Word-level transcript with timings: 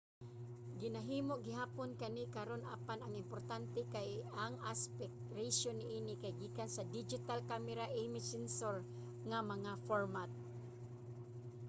ginahimo 0.79 1.33
gihapon 1.47 1.89
kani 2.01 2.23
karun 2.35 2.63
apan 2.75 2.99
ang 3.01 3.13
importante 3.23 3.79
kay 3.93 4.09
ang 4.43 4.53
aspect 4.73 5.15
ratio 5.37 5.71
niini 5.79 6.13
kay 6.21 6.33
gikan 6.41 6.69
sa 6.75 6.87
digital 6.97 7.39
camera 7.51 7.85
image 8.03 8.27
sensor 8.33 8.75
nga 9.29 9.39
mga 9.53 9.71
format 9.87 10.31